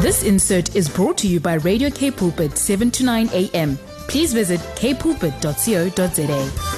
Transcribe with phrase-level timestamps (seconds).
[0.00, 3.76] This insert is brought to you by Radio K Pulpit 7 to 9 a.m.
[4.08, 6.68] Please visit kpulpit.co.za.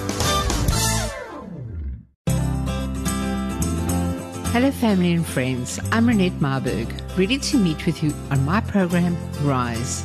[4.52, 5.78] Hello, family and friends.
[5.92, 10.04] I'm Renette Marburg, ready to meet with you on my program, Rise.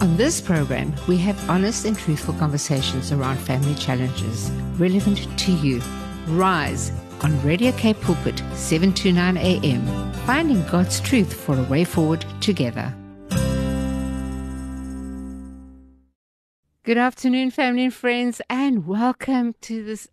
[0.00, 5.82] On this program, we have honest and truthful conversations around family challenges relevant to you.
[6.28, 6.90] Rise
[7.22, 10.12] on Radio K Pulpit, 7 to 9 a.m.
[10.26, 12.92] Finding God's truth for a way forward together.
[16.84, 20.08] Good afternoon, family and friends, and welcome to this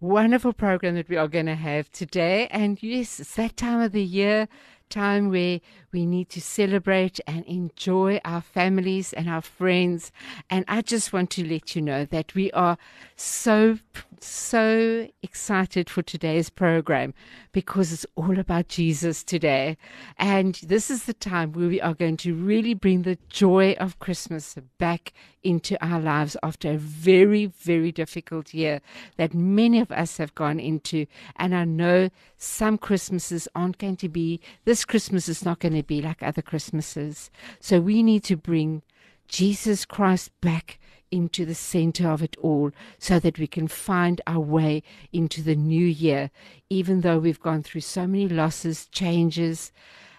[0.00, 2.48] wonderful program that we are going to have today.
[2.48, 4.48] And yes, it's that time of the year,
[4.88, 5.60] time where
[5.92, 10.10] we need to celebrate and enjoy our families and our friends.
[10.50, 12.76] And I just want to let you know that we are
[13.16, 13.78] so,
[14.26, 17.14] so excited for today's program
[17.52, 19.76] because it's all about Jesus today.
[20.16, 23.98] And this is the time where we are going to really bring the joy of
[23.98, 28.80] Christmas back into our lives after a very, very difficult year
[29.16, 31.06] that many of us have gone into.
[31.36, 35.82] And I know some Christmases aren't going to be, this Christmas is not going to
[35.82, 37.30] be like other Christmases.
[37.60, 38.82] So we need to bring
[39.28, 40.78] Jesus Christ back
[41.10, 45.56] into the center of it all so that we can find our way into the
[45.56, 46.30] new year,
[46.70, 49.72] even though we've gone through so many losses, changes,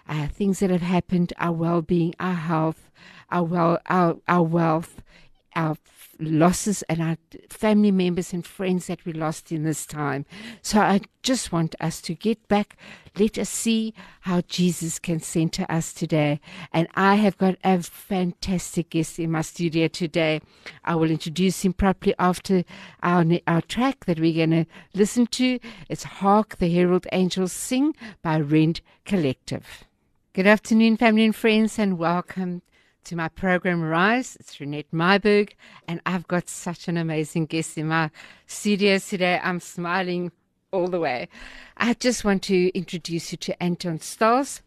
[0.08, 2.90] uh, things that have happened, our well being, our health,
[3.30, 5.02] our, well, our, our wealth,
[5.54, 5.76] our
[6.20, 7.16] losses and our
[7.48, 10.26] family members and friends that we lost in this time.
[10.62, 12.76] So I just want us to get back.
[13.18, 16.40] Let us see how Jesus can center us today.
[16.72, 20.40] And I have got a fantastic guest in my studio today.
[20.84, 22.64] I will introduce him properly after
[23.02, 25.58] our, our track that we're going to listen to.
[25.88, 29.84] It's Hark the Herald Angels Sing by Rend Collective.
[30.32, 32.62] Good afternoon, family and friends, and welcome
[33.04, 34.36] to my program Rise.
[34.40, 35.52] It's Renette Myberg,
[35.88, 38.10] and I've got such an amazing guest in my
[38.46, 39.40] studio today.
[39.42, 40.32] I'm smiling
[40.72, 41.28] all the way.
[41.76, 44.60] I just want to introduce you to Anton Stoltz.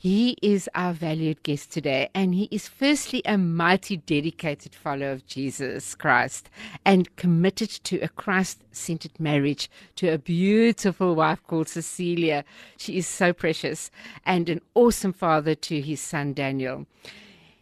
[0.00, 5.26] He is our valued guest today, and he is firstly a mighty dedicated follower of
[5.26, 6.48] Jesus Christ
[6.84, 12.44] and committed to a Christ centered marriage to a beautiful wife called Cecilia.
[12.76, 13.90] She is so precious,
[14.24, 16.86] and an awesome father to his son Daniel.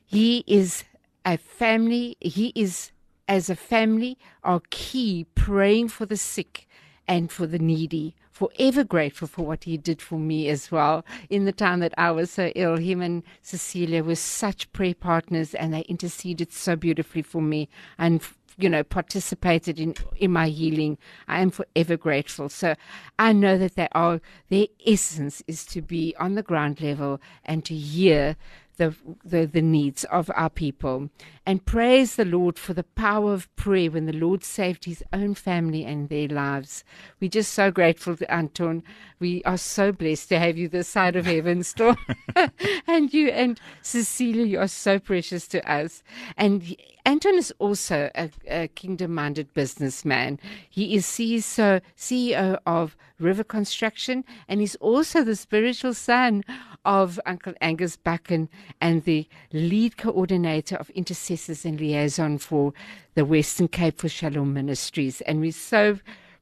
[0.06, 0.84] He is
[1.24, 2.92] a family, he is,
[3.28, 6.68] as a family, our key praying for the sick
[7.08, 8.14] and for the needy.
[8.30, 11.04] Forever grateful for what he did for me as well.
[11.30, 15.54] In the time that I was so ill, him and Cecilia were such prayer partners
[15.54, 17.68] and they interceded so beautifully for me
[17.98, 18.22] and
[18.58, 20.96] you know, participated in, in my healing.
[21.28, 22.48] I am forever grateful.
[22.48, 22.74] So
[23.18, 27.64] I know that they are, their essence is to be on the ground level and
[27.66, 28.36] to hear
[28.76, 28.94] the,
[29.24, 31.10] the, the needs of our people.
[31.44, 35.34] And praise the Lord for the power of prayer when the Lord saved his own
[35.34, 36.84] family and their lives.
[37.20, 38.82] We're just so grateful to Anton.
[39.18, 41.96] We are so blessed to have you this side of heaven, Storm.
[42.86, 46.02] and you and Cecilia, you are so precious to us.
[46.36, 46.76] And
[47.06, 50.40] Anton is also a, a kingdom minded businessman.
[50.68, 56.42] He is CEO, CEO of River Construction, and he's also the spiritual son
[56.84, 58.48] of Uncle Angus Buchan
[58.80, 62.72] and the lead coordinator of intercessors and liaison for
[63.14, 65.20] the Western Cape for Shalom Ministries.
[65.22, 65.98] And we're so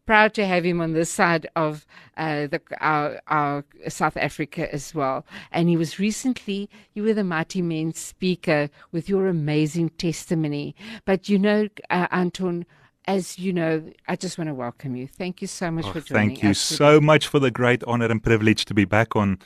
[0.07, 1.87] proud to have him on this side of
[2.17, 5.25] uh, the, our, our, South Africa as well.
[5.51, 10.75] And he was recently, you were the Mighty Men speaker with your amazing testimony.
[11.05, 12.67] But you know, uh, Anton,
[13.07, 15.07] as you know, I just want to welcome you.
[15.07, 18.07] Thank you so much oh, for joining Thank you so much for the great honor
[18.07, 19.39] and privilege to be back on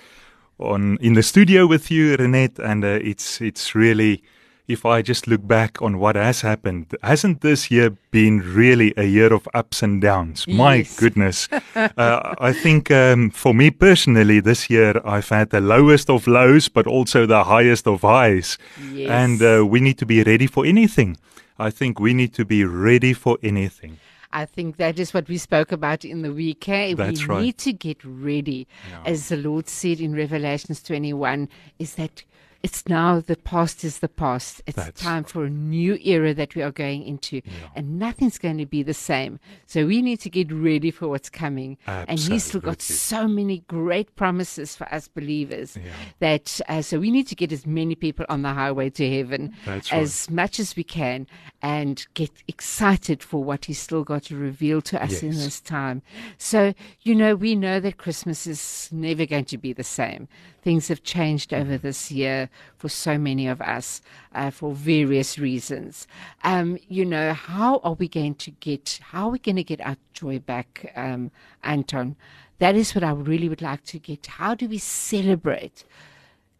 [0.59, 4.23] on in the studio with you, Renette, and uh, it's it's really.
[4.67, 9.05] If I just look back on what has happened, hasn't this year been really a
[9.05, 10.45] year of ups and downs?
[10.47, 10.59] Yes.
[10.59, 11.49] My goodness.
[11.75, 16.69] uh, I think um, for me personally, this year I've had the lowest of lows,
[16.69, 18.59] but also the highest of highs.
[18.93, 19.09] Yes.
[19.09, 21.17] And uh, we need to be ready for anything.
[21.59, 23.99] I think we need to be ready for anything.
[24.33, 26.69] I think that is what we spoke about in the week.
[26.69, 26.95] Eh?
[26.95, 27.43] That's we right.
[27.43, 29.03] need to get ready, yeah.
[29.07, 31.49] as the Lord said in Revelations 21,
[31.79, 32.25] is that
[32.69, 34.61] it's now the past is the past.
[34.67, 37.41] It's That's time for a new era that we are going into,
[37.75, 39.41] and nothing's going to be the same.
[39.67, 41.79] So we need to get ready for what's coming.
[41.87, 45.93] And He's still got so many great promises for us believers Yeah.
[46.19, 49.55] that uh, so we need to get as many people on the highway to heaven
[49.65, 50.03] That's right.
[50.03, 51.27] as much as we can
[51.63, 56.03] and get excited for what He's still got to reveal to us in this time.
[56.37, 60.29] So, you know, we know that Christmas is never going to be the same.
[60.69, 64.03] Things have changed over this year for so many of us
[64.35, 66.07] uh, for various reasons.
[66.45, 69.81] Um, you know, how are we going to get, how are we going to get
[69.81, 71.31] our joy back, um,
[71.65, 72.17] Anton?
[72.59, 74.27] That is what I really would like to get.
[74.27, 75.85] How do we celebrate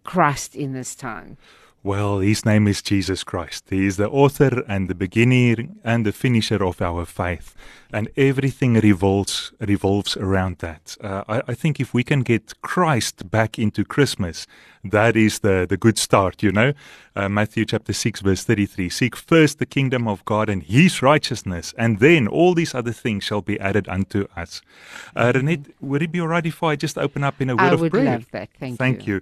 [0.05, 1.37] Christ in this time?
[1.85, 3.67] Well, his name is Jesus Christ.
[3.71, 7.55] He is the author and the beginner and the finisher of our faith,
[7.93, 10.97] and everything revolves revolves around that.
[11.01, 14.47] Uh, I, I think if we can get Christ back into Christmas,
[14.83, 16.43] that is the the good start.
[16.43, 16.73] You know,
[17.15, 21.01] uh, Matthew chapter six verse thirty three: Seek first the kingdom of God and His
[21.01, 24.63] righteousness, and then all these other things shall be added unto us.
[25.15, 27.75] Uh, Renette, would it be alright if I just open up in a word I
[27.75, 28.05] of would prayer?
[28.05, 28.49] love that.
[28.59, 29.21] Thank, Thank you.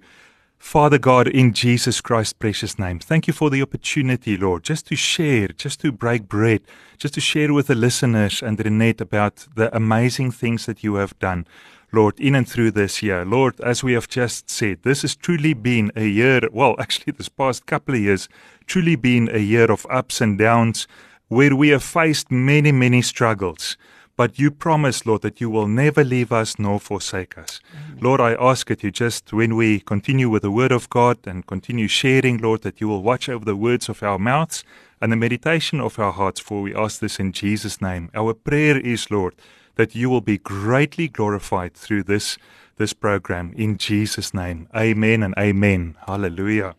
[0.58, 4.96] Father God, in Jesus Christ's precious name, thank you for the opportunity, Lord, just to
[4.96, 6.62] share, just to break bread,
[6.98, 11.16] just to share with the listeners and Renette about the amazing things that you have
[11.18, 11.46] done,
[11.92, 13.24] Lord, in and through this year.
[13.24, 17.28] Lord, as we have just said, this has truly been a year, well, actually, this
[17.28, 18.28] past couple of years,
[18.66, 20.88] truly been a year of ups and downs
[21.28, 23.76] where we have faced many, many struggles.
[24.16, 27.60] But you promise, Lord, that you will never leave us nor forsake us.
[28.00, 31.46] Lord, I ask that you just, when we continue with the word of God and
[31.46, 34.64] continue sharing, Lord, that you will watch over the words of our mouths
[35.02, 38.08] and the meditation of our hearts, for we ask this in Jesus' name.
[38.14, 39.34] Our prayer is, Lord,
[39.74, 42.38] that you will be greatly glorified through this,
[42.78, 43.52] this program.
[43.54, 44.68] In Jesus' name.
[44.74, 45.96] Amen and amen.
[46.06, 46.74] Hallelujah.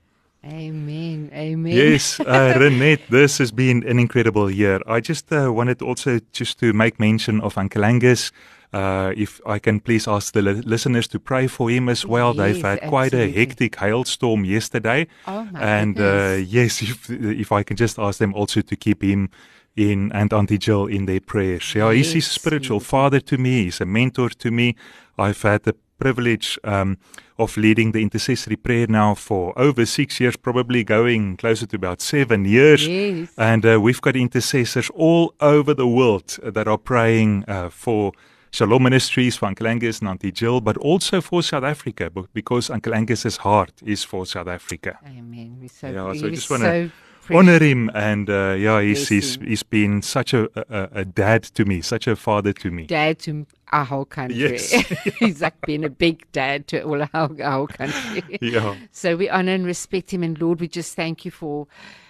[0.45, 1.30] Amen.
[1.34, 1.74] Amen.
[1.74, 4.80] Yes, uh, Renette, this has been an incredible year.
[4.88, 8.31] I just uh, wanted also just to make mention of Uncle Angus.
[8.74, 12.34] Uh, if I can please ask the li- listeners to pray for him as well.
[12.34, 15.07] They've Yes, had quite a hectic hailstorm yesterday.
[15.25, 19.04] Oh, my and uh, yes, if, if I can just ask them also to keep
[19.04, 19.30] him
[19.75, 21.74] in and Auntie Jill in their prayers.
[21.75, 22.88] Yeah, he's his spiritual yes.
[22.88, 23.66] father to me.
[23.66, 24.75] He's a mentor to me.
[25.18, 26.98] I've had the privilege um,
[27.38, 32.02] of leading the intercessory prayer now for over six years, probably going closer to about
[32.02, 32.88] seven years.
[32.88, 33.30] Yes.
[33.38, 38.14] And uh, we've got intercessors all over the world that are praying uh, for
[38.52, 42.94] Shalom Ministries, for Uncle Angus and Auntie Jill, but also for South Africa, because Uncle
[42.94, 44.98] Angus's heart is for South Africa.
[45.06, 45.58] Amen.
[45.60, 46.92] We're so, Yeah, so I just wanna so
[47.30, 51.66] Honor him, and uh, yeah, he's, he's he's been such a, a a dad to
[51.66, 52.86] me, such a father to me.
[52.86, 53.46] dad to
[53.78, 54.38] our whole country.
[54.38, 54.72] Yes.
[55.20, 58.24] He's like being a big dad to all our, our whole country.
[58.42, 58.76] Yeah.
[58.92, 60.24] So we honor and respect him.
[60.24, 61.68] And Lord, we just thank you for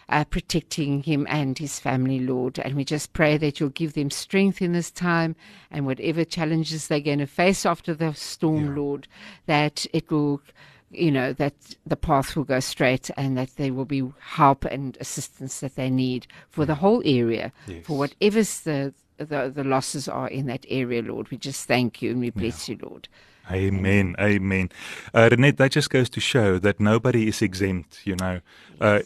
[0.10, 2.60] uh, protecting him and his family, Lord.
[2.60, 5.36] And we just pray that you'll give them strength in this time
[5.70, 9.08] and whatever challenges they're going to face after the storm, Lord,
[9.46, 10.42] that it will.
[10.90, 11.54] You know, that
[11.86, 15.90] the path will go straight and that there will be help and assistance that they
[15.90, 17.86] need for the whole area, Yes.
[17.86, 21.30] for whatever's the, the the losses are in that area, Lord.
[21.30, 23.08] We just thank you and we bless you, Lord.
[23.52, 24.16] Amen.
[24.20, 24.70] Amen.
[25.14, 28.42] Uh, Renette, that just goes to show that nobody is exempt, you know.
[28.82, 29.00] Uh,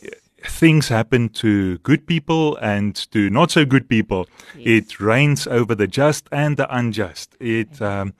[0.43, 4.27] things happen to good people and to not so good people.
[4.57, 7.35] It reigns over the just and the unjust.
[7.39, 8.13] It, um,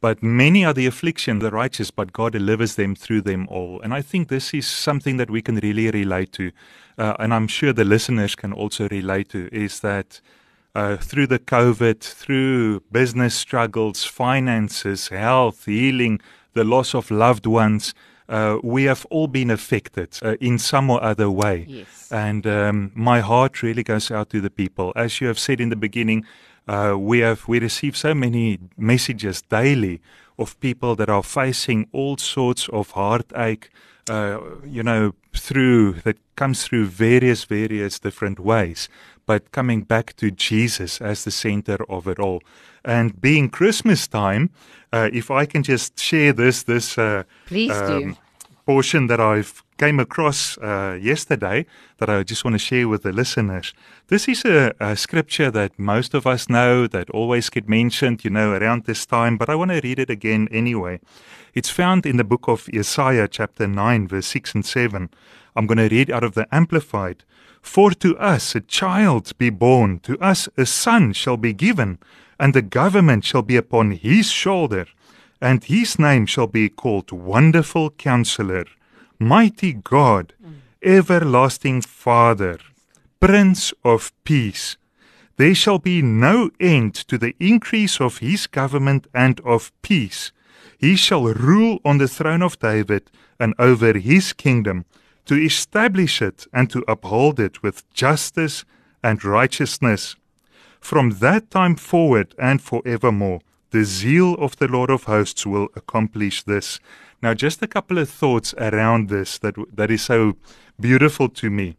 [0.00, 3.80] but many are the affliction, the righteous, but God delivers them through them all.
[3.80, 6.50] And I think this is something that we can really relate to.
[6.98, 10.20] Uh, and I'm sure the listeners can also relate to is that
[10.74, 16.20] uh, through the COVID, through business struggles, finances, health, healing,
[16.54, 17.94] the loss of loved ones,
[18.28, 21.66] uh, we have all been affected uh, in some or other way.
[21.68, 22.08] Yes.
[22.10, 24.92] And um, my heart really goes out to the people.
[24.96, 26.24] As you have said in the beginning,
[26.68, 30.00] uh, we have we receive so many messages daily
[30.38, 33.70] of people that are facing all sorts of heartache.
[34.08, 38.88] Uh, you know, through that comes through various various different ways,
[39.32, 42.42] but coming back to Jesus as the center of it all.
[42.84, 44.50] And being Christmas time,
[44.92, 48.14] uh, if I can just share this this uh, Please do.
[48.66, 51.66] portion that I've came across uh, yesterday
[51.98, 53.74] that I just want to share with the listeners.
[54.06, 58.30] This is a, a scripture that most of us know that always get mentioned, you
[58.30, 61.00] know, around this time, but I want to read it again anyway.
[61.52, 65.10] It's found in the book of Isaiah, chapter 9, verse 6 and 7.
[65.56, 67.24] I'm going to read out of the Amplified.
[67.60, 71.98] For to us a child be born, to us a son shall be given,
[72.38, 74.86] and the government shall be upon his shoulder
[75.40, 78.64] and his name shall be called Wonderful Counselor,
[79.22, 80.34] Mighty God,
[80.82, 82.58] everlasting Father,
[83.20, 84.76] Prince of Peace.
[85.36, 90.32] There shall be no end to the increase of his government and of peace.
[90.76, 94.86] He shall rule on the throne of David and over his kingdom,
[95.26, 98.64] to establish it and to uphold it with justice
[99.04, 100.16] and righteousness.
[100.80, 106.42] From that time forward and forevermore, the zeal of the Lord of hosts will accomplish
[106.42, 106.80] this.
[107.22, 110.36] Now, just a couple of thoughts around this that, that is so
[110.80, 111.76] beautiful to me.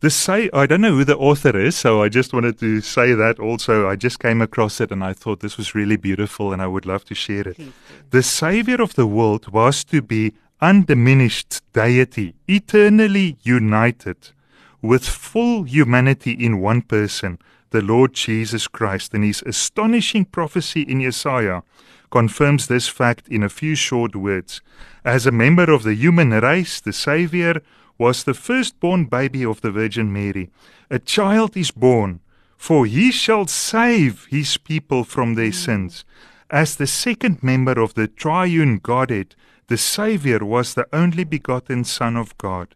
[0.00, 3.12] The say I don't know who the author is, so I just wanted to say
[3.12, 3.86] that also.
[3.86, 6.86] I just came across it and I thought this was really beautiful and I would
[6.86, 7.60] love to share it.
[8.10, 10.32] The savior of the world was to be
[10.62, 14.30] undiminished deity, eternally united
[14.80, 17.38] with full humanity in one person,
[17.70, 19.12] the Lord Jesus Christ.
[19.12, 21.62] And his astonishing prophecy in Isaiah
[22.10, 24.60] confirms this fact in a few short words.
[25.04, 27.62] As a member of the human race, the Savior
[27.98, 30.50] was the firstborn baby of the Virgin Mary.
[30.90, 32.20] A child is born,
[32.56, 35.54] for he shall save his people from their mm.
[35.54, 36.04] sins.
[36.50, 39.36] As the second member of the triune Godhead,
[39.68, 42.74] the Saviour was the only begotten Son of God.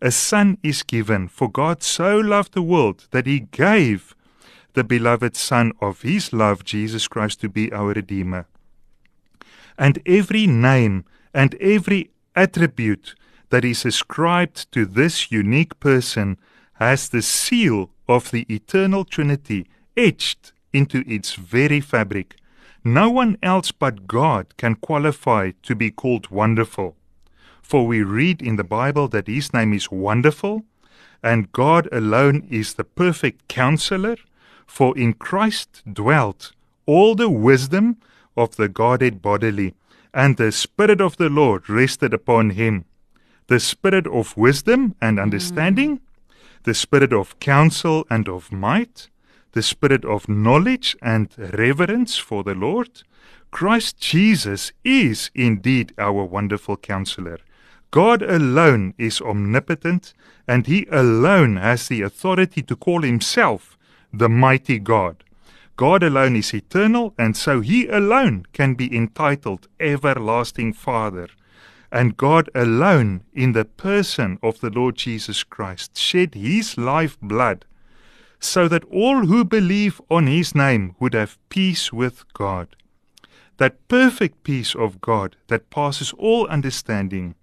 [0.00, 4.14] A Son is given, for God so loved the world that he gave
[4.74, 8.46] the beloved Son of his love, Jesus Christ, to be our Redeemer.
[9.78, 11.04] And every name
[11.34, 13.14] and every attribute
[13.50, 16.38] that is ascribed to this unique person
[16.74, 19.66] has the seal of the eternal Trinity
[19.96, 22.36] etched into its very fabric.
[22.84, 26.96] No one else but God can qualify to be called wonderful.
[27.62, 30.64] For we read in the Bible that his name is wonderful,
[31.22, 34.16] and God alone is the perfect counselor,
[34.66, 36.52] for in Christ dwelt
[36.84, 37.96] all the wisdom
[38.36, 39.74] of the Godhead bodily,
[40.12, 42.84] and the Spirit of the Lord rested upon him
[43.48, 46.00] the spirit of wisdom and understanding, mm.
[46.64, 49.08] the spirit of counsel and of might,
[49.52, 53.02] the spirit of knowledge and reverence for the Lord.
[53.50, 57.38] Christ Jesus is indeed our wonderful counselor.
[57.92, 60.12] God alone is omnipotent,
[60.48, 63.78] and He alone has the authority to call Himself
[64.12, 65.22] the mighty God.
[65.76, 71.28] God alone is eternal, and so He alone can be entitled Everlasting Father
[71.90, 77.64] and God alone, in the person of the Lord Jesus Christ, shed his life blood
[78.40, 82.68] so that all who believe on his name would have peace with God.
[83.56, 87.34] That perfect peace of God that passes all understanding.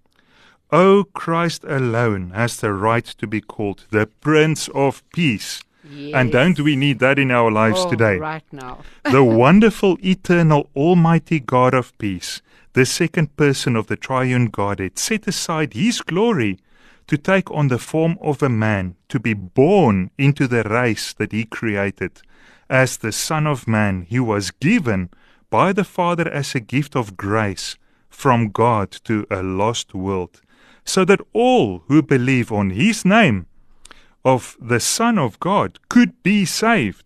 [0.70, 5.62] O oh, Christ alone has the right to be called the Prince of Peace.
[5.90, 6.14] Yes.
[6.14, 8.16] And don't we need that in our lives oh, today?
[8.18, 8.78] Right now.
[9.10, 12.40] the wonderful, eternal, almighty God of peace
[12.74, 16.58] the second person of the triune Godhead, set aside his glory
[17.06, 21.32] to take on the form of a man, to be born into the race that
[21.32, 22.20] he created.
[22.68, 25.10] As the Son of Man, he was given
[25.50, 27.76] by the Father as a gift of grace
[28.08, 30.40] from God to a lost world,
[30.84, 33.46] so that all who believe on his name
[34.24, 37.04] of the Son of God could be saved.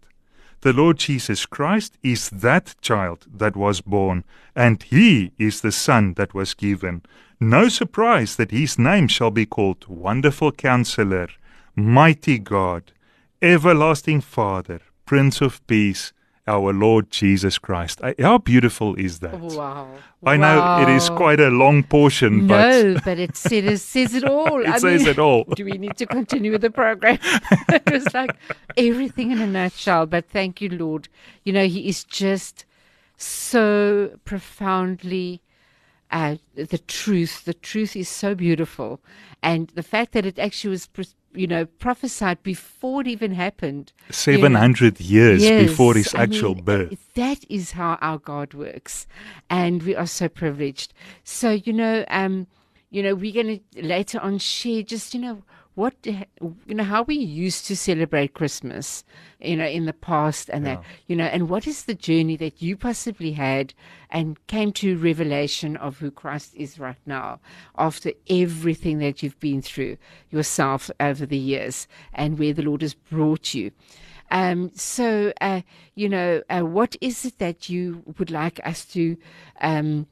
[0.60, 4.24] The Lord Jesus Christ is that child that was born,
[4.56, 7.02] and he is the Son that was given.
[7.40, 11.28] No surprise that his name shall be called Wonderful Counselor,
[11.76, 12.92] Mighty God,
[13.40, 16.12] Everlasting Father, Prince of Peace,
[16.48, 18.00] our Lord Jesus Christ.
[18.18, 19.38] How beautiful is that?
[19.38, 19.88] Wow.
[20.24, 24.24] I know it is quite a long portion, no, but, but it says, says it
[24.24, 24.60] all.
[24.64, 25.44] it I says mean, it all.
[25.54, 27.18] Do we need to continue with the program?
[27.22, 28.34] it was like
[28.76, 30.06] everything in a nutshell.
[30.06, 31.08] But thank you, Lord.
[31.44, 32.64] You know, He is just
[33.16, 35.42] so profoundly
[36.10, 37.44] uh, the truth.
[37.44, 39.00] The truth is so beautiful,
[39.42, 40.86] and the fact that it actually was
[41.34, 43.92] you know, prophesied before it even happened.
[44.10, 45.10] 700 you know.
[45.10, 47.14] years yes, before his actual I mean, birth.
[47.14, 49.06] That is how our God works.
[49.50, 50.94] And we are so privileged.
[51.24, 52.46] So, you know, um,
[52.90, 55.42] you know, we're going to later on share just, you know,
[55.78, 59.04] what you know how we used to celebrate Christmas,
[59.40, 60.74] you know, in the past, and yeah.
[60.74, 63.74] that you know, and what is the journey that you possibly had
[64.10, 67.38] and came to revelation of who Christ is right now
[67.76, 69.98] after everything that you've been through
[70.30, 73.70] yourself over the years and where the Lord has brought you.
[74.32, 75.62] Um, so, uh,
[75.94, 79.16] you know, uh, what is it that you would like us to,
[79.60, 80.08] um,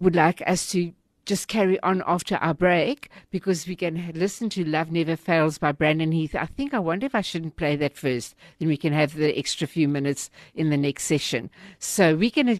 [0.00, 0.92] would like us to
[1.30, 5.70] just carry on after our break because we can listen to Love Never Fails by
[5.70, 6.34] Brandon Heath.
[6.34, 8.34] I think I wonder if I shouldn't play that first.
[8.58, 11.48] Then we can have the extra few minutes in the next session.
[11.78, 12.58] So we're going to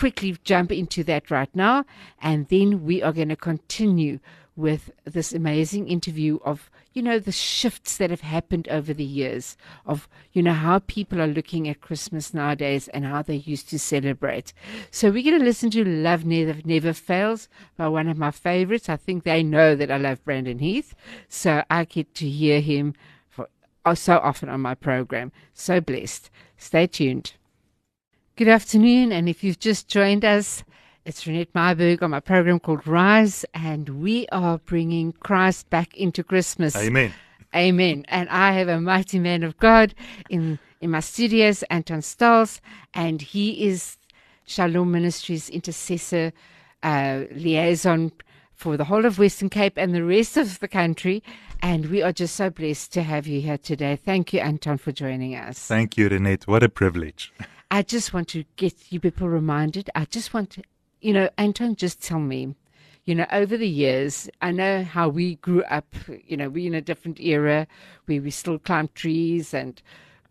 [0.00, 1.84] quickly jump into that right now,
[2.22, 4.18] and then we are going to continue
[4.56, 9.58] with this amazing interview of you know the shifts that have happened over the years
[9.84, 13.78] of you know how people are looking at Christmas nowadays and how they used to
[13.78, 14.54] celebrate.
[14.90, 18.88] So we're going to listen to Love Never Never Fails by one of my favorites.
[18.88, 20.94] I think they know that I love Brandon Heath,
[21.28, 22.94] so I get to hear him
[23.28, 23.50] for
[23.84, 25.30] oh, so often on my program.
[25.52, 26.30] So blessed.
[26.56, 27.34] Stay tuned.
[28.40, 30.64] Good afternoon, and if you've just joined us,
[31.04, 36.24] it's Renette Myberg on my program called Rise, and we are bringing Christ back into
[36.24, 36.74] Christmas.
[36.74, 37.12] Amen.
[37.54, 38.06] Amen.
[38.08, 39.94] And I have a mighty man of God
[40.30, 42.62] in, in my studios, Anton Stoltz,
[42.94, 43.98] and he is
[44.46, 46.32] Shalom Ministries intercessor
[46.82, 48.10] uh, liaison
[48.54, 51.22] for the whole of Western Cape and the rest of the country.
[51.60, 53.96] And we are just so blessed to have you here today.
[53.96, 55.58] Thank you, Anton, for joining us.
[55.58, 56.46] Thank you, Renette.
[56.46, 57.34] What a privilege.
[57.70, 59.90] I just want to get you people reminded.
[59.94, 60.62] I just want to,
[61.00, 62.54] you know, Anton, just tell me,
[63.04, 65.94] you know, over the years, I know how we grew up.
[66.26, 67.66] You know, we in a different era
[68.06, 69.80] where we still climbed trees and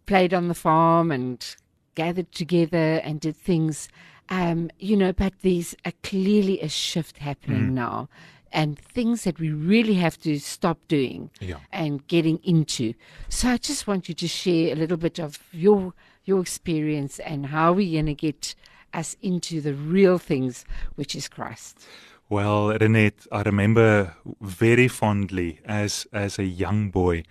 [0.05, 1.55] played on the farm and
[1.96, 3.89] gathered together and did things.
[4.29, 8.10] Um, you know, but there's a clearly a shift happening now
[8.51, 11.58] and things that we really have to stop doing Yeah.
[11.72, 12.93] and getting into.
[13.27, 15.93] So I just want you to share a little bit of your
[16.26, 18.56] your experience and how we're going to get
[18.94, 21.86] us into the real things, which is Christ.
[22.30, 27.24] Well, Renette, I remember very fondly as as a young boy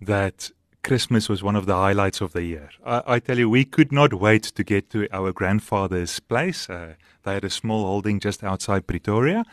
[0.00, 0.50] that
[0.82, 2.70] Christmas was one of the highlights of the year.
[2.84, 6.70] I, I tell you, we could not wait to get to our grandfather's place.
[6.70, 9.44] Uh, they had a small holding just outside Pretoria,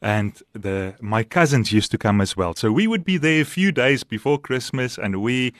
[0.00, 2.54] and the my cousins used to come as well.
[2.54, 5.54] So we would be there a few days before Christmas, and we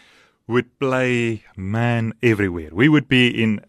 [0.46, 2.70] would play man everywhere.
[2.72, 3.60] We would be in,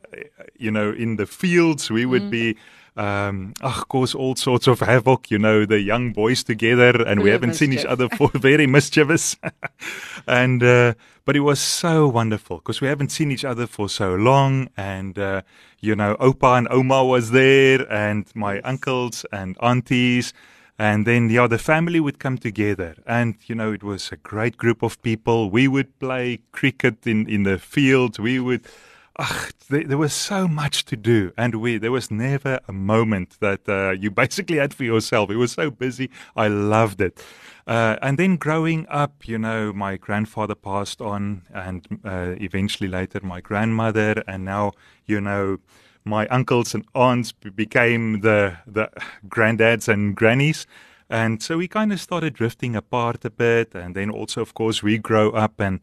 [0.57, 1.89] you know, in the fields.
[1.89, 2.57] We would be
[2.95, 7.29] um, of course, all sorts of havoc, you know, the young boys together, and we
[7.29, 9.35] haven't seen each other for very mischievous.
[10.27, 10.93] and, uh,
[11.25, 14.69] but it was so wonderful because we haven't seen each other for so long.
[14.77, 15.41] And, uh,
[15.79, 20.33] you know, Opa and Oma was there, and my uncles and aunties.
[20.79, 22.95] And then, yeah, the family would come together.
[23.05, 25.49] And, you know, it was a great group of people.
[25.49, 28.17] We would play cricket in, in the field.
[28.17, 28.65] We would,
[29.17, 33.37] Ugh, there, there was so much to do, and we there was never a moment
[33.41, 35.29] that uh, you basically had for yourself.
[35.29, 36.09] It was so busy.
[36.35, 37.23] I loved it.
[37.67, 43.19] Uh, and then growing up, you know, my grandfather passed on, and uh, eventually later
[43.21, 44.71] my grandmother, and now,
[45.05, 45.59] you know,
[46.05, 48.89] my uncles and aunts became the the
[49.27, 50.67] granddads and grannies.
[51.09, 54.81] And so we kind of started drifting apart a bit, and then also, of course,
[54.81, 55.79] we grow up and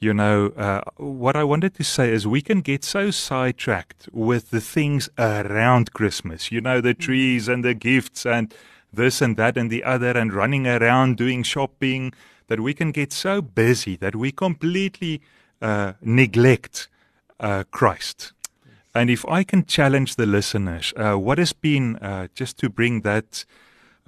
[0.00, 4.50] you know, uh, what I wanted to say is we can get so sidetracked with
[4.50, 8.54] the things around Christmas, you know, the trees and the gifts and
[8.92, 12.12] this and that and the other, and running around doing shopping,
[12.46, 15.20] that we can get so busy that we completely
[15.60, 16.88] uh, neglect
[17.40, 18.32] uh, Christ.
[18.98, 23.02] And if I can challenge the listeners, uh, what has been, uh, just to bring
[23.02, 23.44] that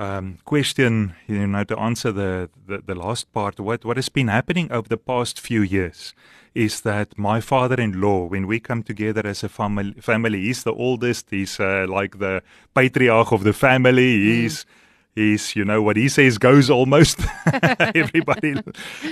[0.00, 4.26] um, question, you know, to answer the, the, the last part, what, what has been
[4.26, 6.12] happening over the past few years
[6.57, 11.31] is that my father-in-law, when we come together as a family, family he's the oldest,
[11.31, 12.42] he's uh, like the
[12.74, 14.66] patriarch of the family, he's,
[15.14, 17.20] he's, you know, what he says goes almost.
[17.94, 18.57] Everybody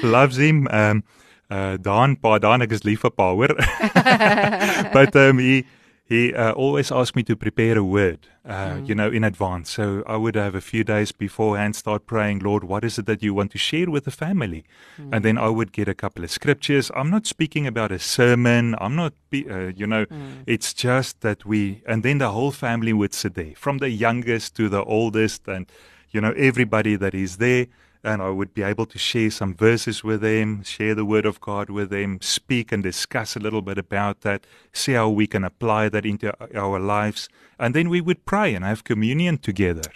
[0.02, 0.66] loves him.
[0.72, 1.04] Um,
[1.50, 3.54] uh, Daan, pa, Daan, ek is lief vir pa, hoor.
[4.96, 5.64] but um, he
[6.08, 9.70] he uh, always asked me to prepare a word, uh, you know, in advance.
[9.70, 13.22] So I would have a few days beforehand start praying, Lord, what is it that
[13.22, 14.64] you want to share with the family?
[15.12, 16.90] And then I would get a couple of scriptures.
[16.96, 18.74] I'm not speaking about a sermon.
[18.80, 20.06] I'm not, be, uh, you know,
[20.46, 24.56] it's just that we, and then the whole family would sit there, from the youngest
[24.56, 25.66] to the oldest, and
[26.10, 27.66] you know, everybody that is there
[28.08, 31.40] and I would be able to share some verses with them, share the word of
[31.40, 35.44] God with them, speak and discuss a little bit about that, see how we can
[35.44, 37.28] apply that into our lives.
[37.58, 39.90] And then we would pray and have communion together.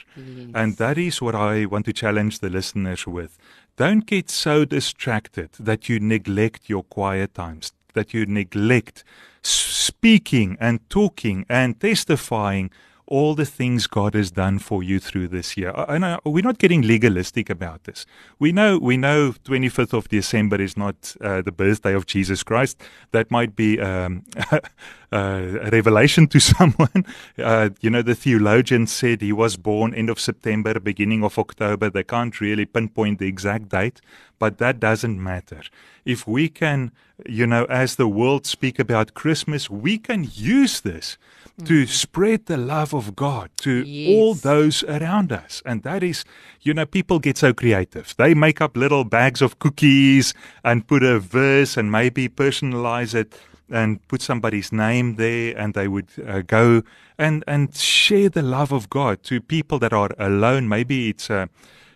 [0.55, 3.39] And that is what I want to challenge the listeners with.
[3.77, 9.05] Don't get so distracted that you neglect your quiet times, that you neglect
[9.43, 12.71] speaking and talking and testifying
[13.07, 15.73] all the things God has done for you through this year.
[15.89, 18.07] And I, we're not getting legalistic about this.
[18.39, 22.81] We know we know 25th of December is not uh, the birthday of Jesus Christ.
[23.11, 24.25] That might be um,
[25.13, 27.05] a revelation to someone.
[27.39, 31.91] Uh, you know, the theologian said he was born end of September, beginning of October.
[31.91, 34.01] They can't really pinpoint the exact date,
[34.39, 35.63] but that doesn't matter.
[36.05, 36.93] If we can,
[37.27, 41.19] you know, as the world speak about Christmas, we can use this
[41.65, 45.63] to spread the love of God to all those around us.
[45.65, 46.25] And that is,
[46.63, 48.15] you know, people get so creative.
[48.17, 53.39] They make up little bags of cookies and put a verse and maybe personalize it
[53.73, 56.83] and put somebody's name there and they would uh, go
[57.19, 60.69] and and share the love of God to people that are alone.
[60.69, 61.49] Maybe it's a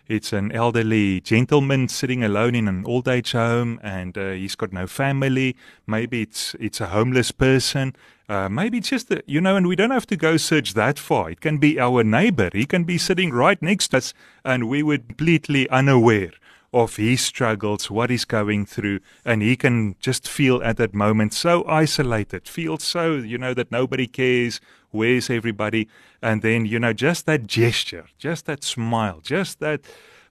[0.07, 4.71] it's an elderly gentleman sitting alone in an old age home and uh, he's got
[4.71, 5.55] no family.
[5.85, 7.95] Maybe it's it's a homeless person.
[8.29, 11.29] Uh, maybe just you know and we don't have to go search that far.
[11.29, 12.49] It can be our neighbor.
[12.53, 14.13] He can be sitting right next to us
[14.43, 16.31] and we would completely unaware
[16.73, 21.33] of his struggles, what he's going through, and he can just feel at that moment
[21.33, 24.59] so isolated, feel so, you know, that nobody cares,
[24.91, 25.87] where's everybody?
[26.21, 29.81] And then, you know, just that gesture, just that smile, just that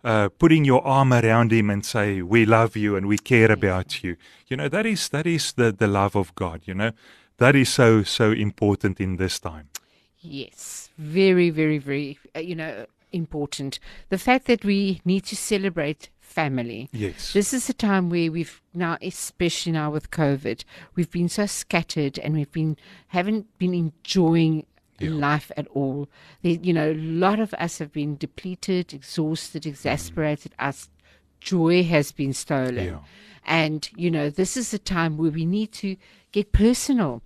[0.04, 4.04] uh, putting your arm around him and say, We love you and we care about
[4.04, 4.16] you.
[4.46, 6.92] You know, that is that is the, the love of God, you know.
[7.38, 9.68] That is so so important in this time.
[10.20, 13.78] Yes, very, very, very, uh, you know, important.
[14.08, 16.88] The fact that we need to celebrate family.
[16.92, 17.32] Yes.
[17.32, 22.18] This is a time where we've now, especially now with COVID, we've been so scattered
[22.18, 22.76] and we've been
[23.08, 24.66] haven't been enjoying
[24.98, 25.10] Yeah.
[25.10, 26.08] life at all.
[26.42, 30.52] You know, a lot of us have been depleted, exhausted, exasperated.
[30.52, 30.68] Mm-hmm.
[30.68, 30.88] Us
[31.40, 32.98] joy has been stolen, Yeah.
[33.44, 35.96] and you know, this is a time where we need to
[36.32, 37.22] get personal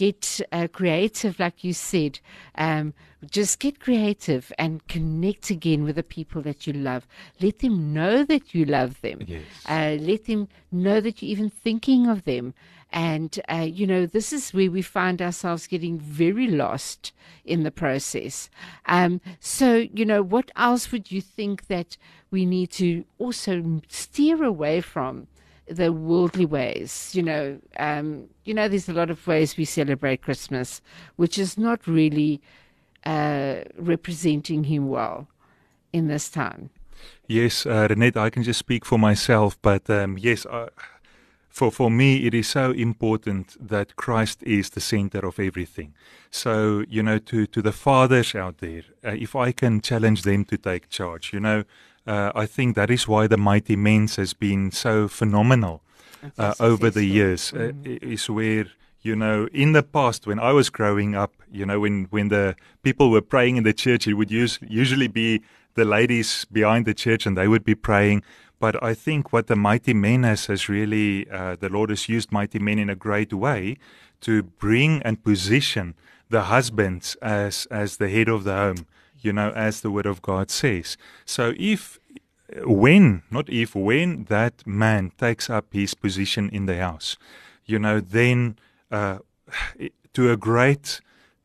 [0.00, 2.20] get uh, creative, like you said.
[2.54, 2.94] Um,
[3.30, 7.06] just get creative and connect again with the people that you love.
[7.38, 9.18] Let them know that you love them.
[9.26, 9.42] Yes.
[9.68, 12.54] Uh, let them know that you're even thinking of them.
[12.90, 17.12] And, uh, you know, this is where we find ourselves getting very lost
[17.44, 18.48] in the process.
[18.86, 21.98] Um, so, you know, what else would you think that
[22.30, 25.26] we need to also steer away from?
[25.70, 27.10] The worldly ways.
[27.14, 30.82] You know, um, you know, there's a lot of ways we celebrate Christmas,
[31.16, 32.40] which is not really
[33.06, 35.28] uh, representing Him well
[35.92, 36.70] in this time.
[37.26, 40.68] Yes, uh, Renette, I can just speak for myself, but um, yes, uh,
[41.48, 45.94] for for me, it is so important that Christ is the center of everything.
[46.30, 50.44] So you know, to to the fathers out there, uh, if I can challenge them
[50.46, 51.64] to take charge, you know,
[52.06, 55.82] uh, I think that is why the mighty men's has been so phenomenal
[56.38, 57.52] uh, over the years.
[57.52, 58.66] Uh, is where
[59.02, 62.54] you know, in the past when I was growing up, you know, when when the
[62.82, 65.42] people were praying in the church, it would use, usually be
[65.74, 68.22] the ladies behind the church and they would be praying.
[68.58, 72.30] But I think what the mighty men has has really, uh, the Lord has used
[72.30, 73.78] mighty men in a great way
[74.20, 75.94] to bring and position
[76.28, 78.86] the husbands as as the head of the home.
[79.20, 80.96] You know, as the Word of God says.
[81.24, 81.98] So if
[82.64, 87.16] when, not if, when that man takes up his position in the house,
[87.64, 88.56] you know, then
[88.90, 89.18] uh,
[90.14, 91.00] to a great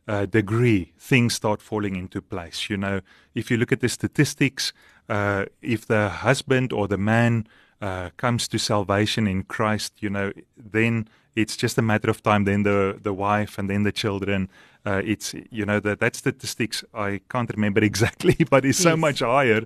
[0.08, 2.70] uh, degree, things start falling into place.
[2.70, 3.02] You know,
[3.34, 4.74] if you look at the statistics,
[5.10, 7.48] uh, if the husband or the man
[7.82, 12.46] uh, comes to salvation in Christ, you know, then it's just a matter of time.
[12.46, 14.50] Then the the wife and then the children.
[14.88, 19.20] Uh, it's you know that that statistics I can't remember exactly, but it's so much
[19.20, 19.62] higher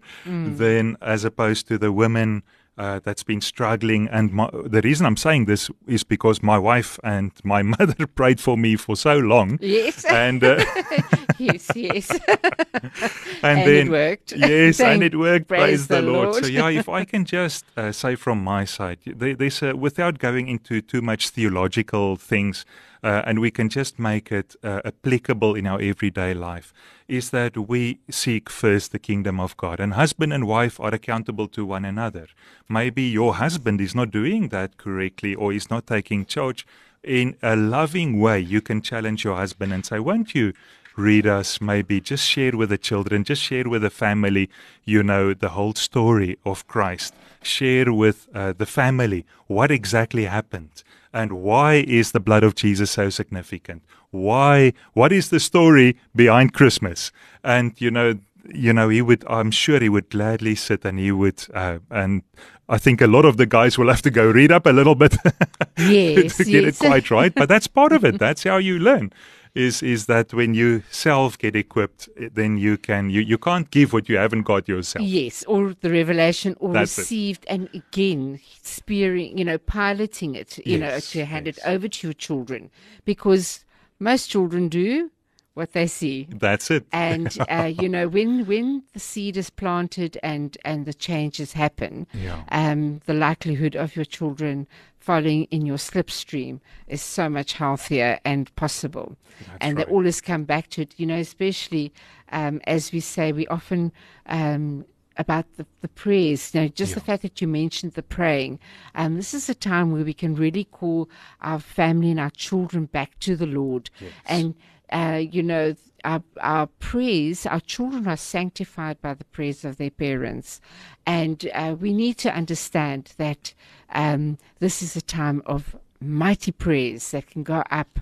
[0.57, 2.43] than as opposed to the women
[2.79, 4.07] uh, that's been struggling.
[4.07, 8.39] And my, the reason I'm saying this is because my wife and my mother prayed
[8.39, 9.59] for me for so long.
[9.61, 10.63] Yes, And uh,
[11.37, 12.09] yes, yes.
[13.43, 14.31] and, And it worked.
[14.31, 15.47] Yes, Thank- and it worked.
[15.49, 16.35] Praise, praise the, the Lord.
[16.35, 20.17] So yeah, if I can just uh, say from my side, there, there's a, without
[20.17, 22.65] going into too much theological things,
[23.03, 26.73] uh, and we can just make it uh, applicable in our everyday life,
[27.07, 31.47] is that we seek first the kingdom of God, and husband and wife are accountable
[31.49, 32.27] to one another.
[32.67, 36.65] Maybe your husband is not doing that correctly, or is not taking charge.
[37.03, 40.53] In a loving way, you can challenge your husband and say, "Won't you?"
[40.97, 44.49] read us, maybe just share with the children, just share with the family,
[44.83, 47.13] you know, the whole story of Christ.
[47.41, 52.91] Share with uh, the family what exactly happened and why is the blood of Jesus
[52.91, 53.83] so significant?
[54.11, 57.11] Why, what is the story behind Christmas?
[57.43, 58.19] And, you know,
[58.51, 62.23] you know, he would, I'm sure he would gladly sit and he would, uh, and
[62.67, 64.95] I think a lot of the guys will have to go read up a little
[64.95, 65.15] bit
[65.77, 66.81] Yes, to get yes.
[66.81, 67.33] it quite right.
[67.33, 68.19] But that's part of it.
[68.19, 69.11] That's how you learn.
[69.55, 73.69] Is is that when you self get equipped, eh, then you can you, you can't
[73.71, 75.05] give what you haven't got yourself.
[75.05, 77.01] Yes, or the revelation, or That's it.
[77.01, 82.07] received, and again, spearing, you know, piloting it, you know, to hand it over to
[82.07, 82.69] your children,
[83.05, 83.65] because
[83.99, 85.09] most children do
[85.53, 86.27] what they see.
[86.29, 86.85] That's it.
[86.91, 92.07] And uh, you know, when when the seed is planted and and the changes happen,
[92.13, 92.43] Yeah.
[92.51, 94.67] um, the likelihood of your children
[94.99, 99.17] following in your slipstream is so much healthier and possible.
[99.61, 99.87] and right.
[99.87, 100.93] they always come back to it.
[100.97, 101.93] You know, especially
[102.31, 103.91] um, as we say, we often.
[104.25, 104.85] Um,
[105.17, 108.57] about the, the prayers, you know, just the fact that you mentioned the praying.
[108.95, 111.09] Um, this is a time where we can really call
[111.41, 113.89] our family and our children back to the Lord.
[114.25, 114.55] And,
[114.91, 119.91] uh, you know, our, our prayers, our children are sanctified by the prayers of their
[119.91, 120.61] parents.
[121.05, 123.53] And uh, we need to understand that
[123.93, 127.99] um, this is a time of mighty prayers that can go up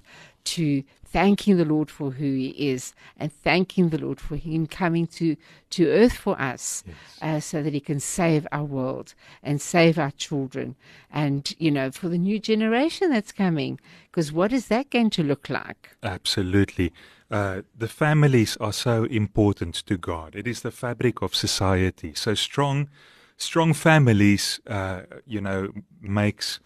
[0.56, 5.08] to thanking the Lord for who He is and thanking the Lord for Him coming
[5.08, 5.36] to,
[5.72, 6.84] to earth for us
[7.22, 10.76] uh, so that He can save our world and save our children
[11.12, 13.80] and, you know, for the new generation that's coming.
[14.12, 15.96] Because what is that going to look like?
[16.04, 16.92] Absolutely.
[17.30, 20.36] Uh, the families are so important to God.
[20.36, 22.14] It is the fabric of society.
[22.16, 22.90] So strong,
[23.36, 26.60] strong families, uh, you know, makes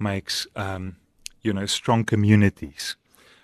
[0.00, 0.96] makes um,
[1.42, 2.96] you know strong communities,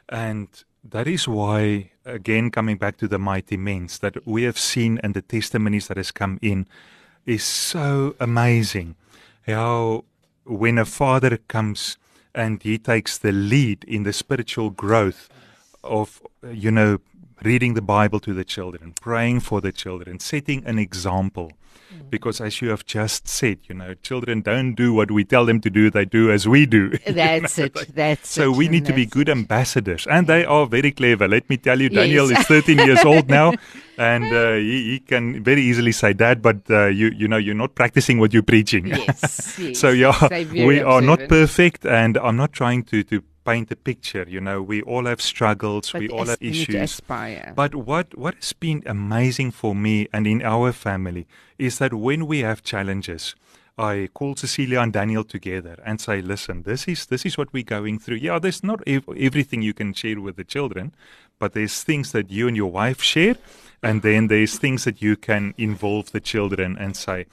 [0.08, 0.48] and
[0.84, 5.14] that is why, again, coming back to the mighty men's that we have seen and
[5.14, 6.66] the testimonies that has come in
[7.24, 8.94] is so amazing.
[9.46, 10.04] How
[10.44, 11.96] when a father comes
[12.34, 15.28] and he takes the lead in the spiritual growth
[15.82, 16.98] of you know
[17.42, 21.52] reading the bible to the children praying for the children setting an example
[22.10, 25.60] because as you have just said you know children don't do what we tell them
[25.60, 27.74] to do they do as we do That's it.
[27.94, 28.44] That's so it.
[28.52, 31.80] So we need to be good ambassadors and they are very clever let me tell
[31.80, 31.94] you Yes.
[31.94, 33.54] daniel is 13 years old now
[33.98, 37.54] and uh, he, he can very easily say that, but uh, you you know you're
[37.54, 39.78] not practicing what you're preaching Yes, yes.
[39.78, 40.12] so yeah,
[40.52, 44.26] we are not perfect, and I'm not trying to to paint a picture.
[44.28, 47.00] You know, we all have struggles, But we all have we need to issues.
[47.54, 51.24] But what what has been amazing for me and in our family
[51.58, 53.34] is that when we have challenges.
[53.78, 57.74] I call Cecilia and Daniel together and say, "Listen, this is this is what we're
[57.78, 58.16] going through.
[58.16, 60.94] Yeah, there's not ev- everything you can share with the children,
[61.38, 63.36] but there's things that you and your wife share,
[63.82, 67.26] and then there's things that you can involve the children and say,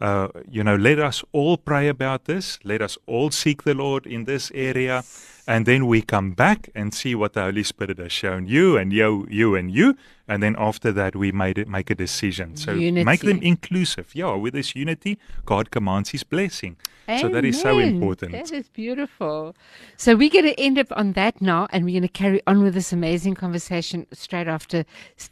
[0.00, 2.58] uh, you know, let us all pray about this.
[2.64, 5.04] Let us all seek the Lord in this area.
[5.46, 8.92] And then we come back and see what the Holy Spirit has shown you and
[8.92, 9.94] you, you and you.
[10.26, 12.56] And then after that, we made it, make a decision.
[12.56, 14.14] So make them inclusive.
[14.14, 16.76] Yeah, with this unity, God commands His blessing.
[17.20, 18.32] So that is so important.
[18.32, 19.54] That is beautiful.
[19.98, 22.62] So we're going to end up on that now, and we're going to carry on
[22.62, 24.86] with this amazing conversation straight after.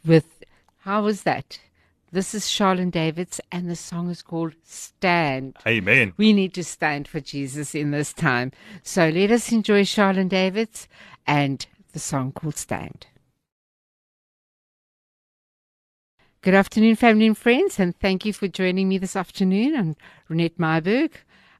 [0.05, 0.45] With
[0.79, 1.59] how was that?
[2.13, 6.13] This is Charlene Davids, and the song is called "Stand." Amen.
[6.15, 8.51] We need to stand for Jesus in this time.
[8.83, 10.87] So let us enjoy Charlene Davids
[11.25, 13.07] and the song called Stand.
[16.41, 19.75] Good afternoon, family and friends, and thank you for joining me this afternoon.
[19.75, 19.95] I'm
[20.29, 21.13] Renette Myberg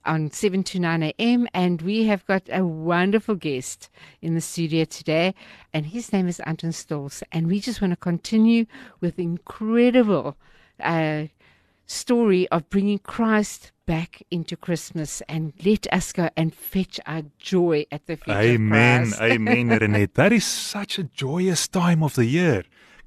[0.05, 3.89] on 7 to 9 a.m., and we have got a wonderful guest
[4.21, 5.33] in the studio today,
[5.73, 8.65] and his name is Anton Stoltz, and we just want to continue
[9.01, 10.37] with the incredible
[10.79, 11.25] uh,
[11.85, 17.85] story of bringing Christ back into Christmas and let us go and fetch our joy
[17.91, 19.03] at the feet Amen.
[19.03, 19.21] of Christ.
[19.33, 20.13] Amen, Renette.
[20.13, 22.63] That is such a joyous time of the year,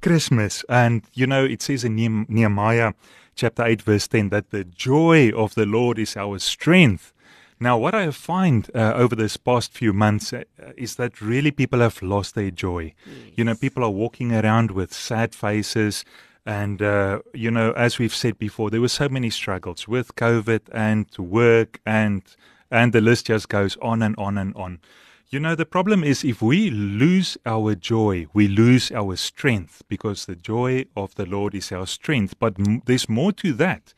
[0.07, 0.65] Christmas.
[0.69, 2.93] And, you know, it says in Nehem- Nehemiah
[3.35, 7.13] chapter 8, verse 10, that the joy of the Lord is our strength.
[7.59, 10.45] Now, what I find uh, over this past few months uh,
[10.77, 12.95] is that really people have lost their joy.
[13.35, 16.05] You know, people are walking around with sad faces.
[16.45, 20.61] And, uh, you know, as we've said before, there were so many struggles with COVID
[20.71, 22.23] and work and,
[22.71, 24.79] and the list just goes on and on and on.
[25.29, 30.27] You know, the problem is if we lose our joy, we lose our strength because
[30.27, 32.39] the joy of the Lord is our strength.
[32.39, 33.93] But m- there's more to that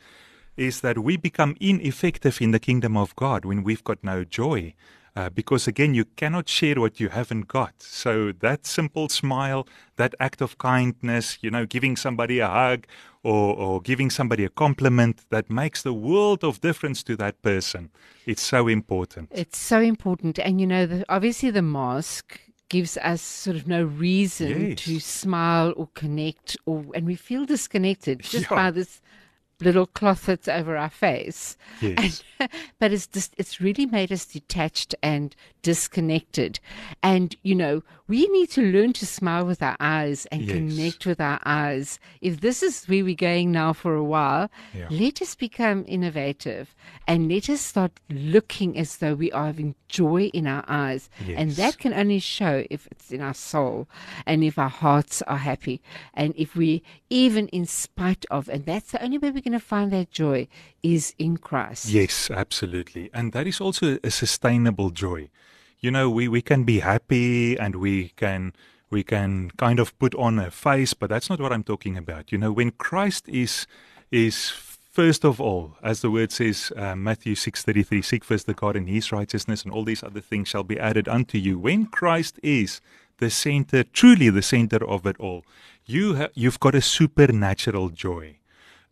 [0.57, 4.75] is that we become ineffective in the kingdom of God when we've got no joy.
[5.15, 7.75] Uh, because again, you cannot share what you haven't got.
[7.83, 12.87] So that simple smile, that act of kindness, you know, giving somebody a hug
[13.33, 17.91] or, or giving somebody a compliment, that makes the world of difference to that person.
[18.27, 19.25] It's so important.
[19.43, 20.39] It's so important.
[20.39, 24.79] And, you know, the, obviously the mask gives us sort of no reason Yes.
[24.85, 28.57] to smile or connect, or and we feel disconnected just Yeah.
[28.57, 29.01] by this
[29.61, 31.57] little cloth that's over our face.
[31.81, 32.23] Yes.
[32.41, 35.35] And, but it's just, it's really made us detached and
[35.69, 36.59] disconnected.
[37.03, 40.53] And, you know, we need to learn to smile with our eyes and Yes.
[40.57, 41.99] connect with our eyes.
[42.23, 44.45] If this is where we're going now for a while,
[44.79, 44.89] Yeah.
[44.91, 46.75] let us become innovative
[47.07, 51.11] and let us start looking as though we are having joy in our eyes.
[51.41, 53.77] And that can only show if it's in our soul
[54.25, 55.77] and if our hearts are happy.
[56.15, 59.71] And if we, even in spite of, and that's the only way we're going to
[59.77, 60.49] find that joy
[60.83, 61.85] is in Christ.
[62.01, 63.11] Yes, absolutely.
[63.13, 65.29] And that is also a sustainable joy.
[65.81, 68.53] You know, we, we can be happy and we can
[68.91, 72.33] we can kind of put on a face, but that's not what I'm talking about.
[72.33, 73.67] You know, when Christ is
[74.11, 78.47] is first of all, as the word says, uh, Matthew six thirty three, seek first
[78.47, 81.59] the God and His righteousness, and all these other things shall be added unto you.
[81.59, 82.81] When Christ is
[83.19, 85.45] the center, truly the center of it all,
[85.87, 88.39] you ha- you've got a supernatural joy.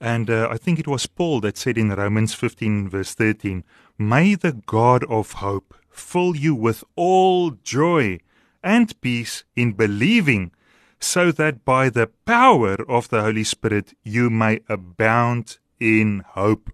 [0.00, 3.64] And uh, I think it was Paul that said in Romans 15, verse 13,
[3.98, 8.18] May the God of hope fill you with all joy
[8.62, 10.52] and peace in believing,
[11.00, 16.70] so that by the power of the Holy Spirit you may abound in hope.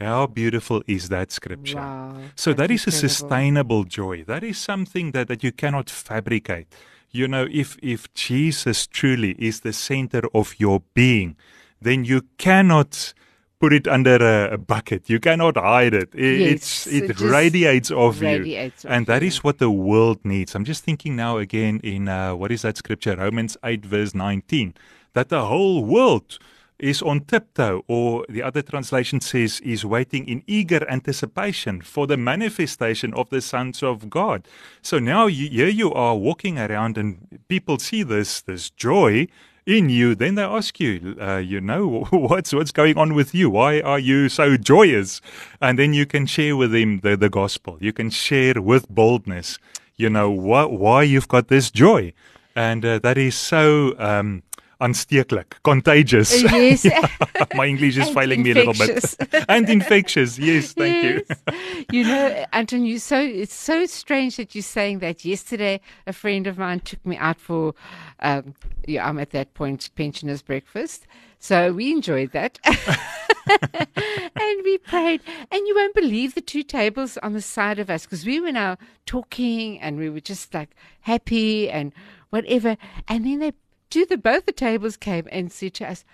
[0.00, 1.76] How beautiful is that scripture?
[1.76, 4.24] Wow, so that's is a sustainable joy.
[4.24, 6.68] That is something that, that you cannot fabricate.
[7.10, 11.36] You know, if if Jesus truly is the center of your being,
[11.82, 13.12] then you cannot
[13.60, 15.08] put it under a, a bucket.
[15.10, 16.10] You cannot hide it.
[16.14, 19.28] I- Yes, it's it, it radiates of radiates you, off and that you.
[19.28, 20.54] is what the world needs.
[20.54, 23.14] I'm just thinking now again in uh, what is that scripture?
[23.16, 24.74] Romans eight verse nineteen,
[25.12, 26.38] that the whole world
[26.78, 32.16] is on tiptoe, or the other translation says is waiting in eager anticipation for the
[32.16, 34.48] manifestation of the sons of God.
[34.80, 39.26] So now you, here you are walking around, and people see this this joy
[39.70, 40.14] in you.
[40.14, 43.50] Then they ask you, uh, you know, what's what's going on with you?
[43.50, 45.20] Why are you so joyous?
[45.60, 47.78] And then you can share with them the, the gospel.
[47.80, 49.58] You can share with boldness,
[49.96, 52.12] you know, wh- why you've got this joy,
[52.54, 53.94] and uh, that is so.
[53.98, 54.42] Um,
[54.80, 56.42] Unsteeklik, contagious.
[56.42, 56.86] Yes.
[57.54, 59.44] My English is failing me a little bit.
[59.48, 61.54] and infectious, yes, thank you.
[61.90, 65.24] You know, Anton, you so it's so strange that you're saying that.
[65.24, 67.74] Yesterday, a friend of mine took me out for,
[68.20, 68.54] um,
[68.86, 71.06] yeah, I'm at that point pensioners breakfast,
[71.38, 72.58] so we enjoyed that.
[72.66, 78.04] and we prayed, and you won't believe the two tables on the side of us
[78.04, 81.92] because we were now talking and we were just like happy and
[82.30, 82.76] whatever.
[83.08, 83.52] And then they,
[83.90, 86.04] two the both the tables came and said to us,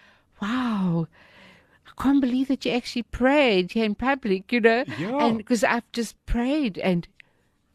[0.40, 1.06] "Wow."
[1.86, 4.84] I can't believe that you actually prayed here in public, you know?
[4.98, 5.24] Yeah.
[5.24, 7.08] And because I've just prayed and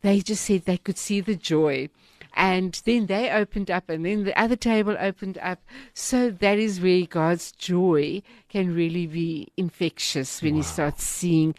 [0.01, 1.89] they just said they could see the joy.
[2.33, 5.59] And then they opened up, and then the other table opened up.
[5.93, 11.55] So that is where God's joy can really be infectious when He starts seeing,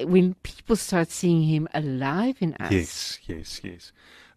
[0.00, 2.70] when people start seeing Him alive in us.
[2.70, 3.92] Yes, yes, yes.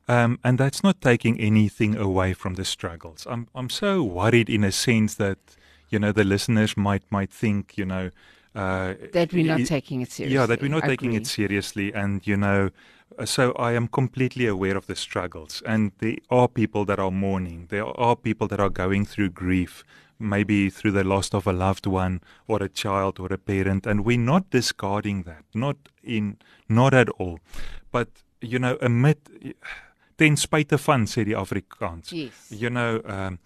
[0.08, 3.26] Um, and that's not taking anything away from the struggles.
[3.30, 5.38] I'm I'm so worried in a sense that
[5.90, 8.10] you know the listeners might might think you know
[8.56, 10.36] uh, That we're not i- taking it seriously.
[10.36, 11.22] Yeah, that we're not I taking agree.
[11.22, 12.70] it seriously, and you know,
[13.18, 17.12] uh, so I am completely aware of the struggles, and there are people that are
[17.12, 17.68] mourning.
[17.70, 19.84] There are people that are going through grief,
[20.20, 24.04] maybe through the loss of a loved one or a child or a parent, and
[24.06, 26.38] we're not discarding that, not in,
[26.68, 27.40] not at all,
[27.92, 28.10] but
[28.42, 29.18] you know, amid
[30.18, 32.12] ten spite van sê die Afrikaans.
[32.12, 32.52] Yes.
[32.52, 33.40] You know, um,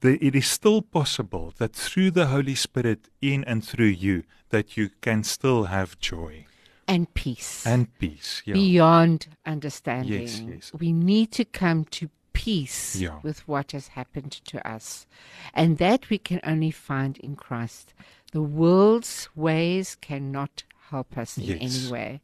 [0.00, 4.76] the, it is still possible that through the Holy Spirit in and through you that
[4.76, 6.46] you can still have joy
[6.86, 7.66] And peace.
[7.66, 8.42] and peace.
[8.44, 8.54] Yeah.
[8.54, 10.20] beyond understanding.
[10.22, 10.72] Yes, yes.
[10.78, 13.18] We need to come to peace Yeah.
[13.22, 15.06] with what has happened to us.
[15.54, 17.94] And that we can only find in Christ.
[18.32, 21.58] The world's ways cannot help us in Yes.
[21.60, 22.20] any way.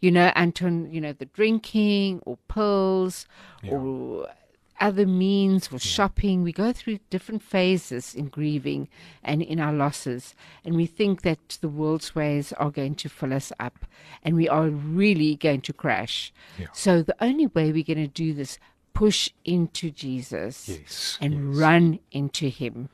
[0.00, 3.26] You know, Anton, you know, the drinking or pills
[3.62, 3.72] Yeah.
[3.72, 4.28] or
[4.80, 6.42] other means or shopping.
[6.44, 8.88] We go through different phases in grieving
[9.24, 10.36] and in our losses.
[10.64, 13.78] And we think that the world's ways are going to fill us up
[14.22, 16.32] and we are really going to crash.
[16.58, 16.66] Yeah.
[16.72, 18.58] So the only way we're going to do this,
[18.94, 21.56] push into Jesus Yes, and yes.
[21.64, 22.88] run into Him.